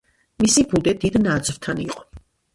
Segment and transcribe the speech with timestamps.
[0.43, 2.09] მისი ბუდე დიდ ნაძვთან იყო.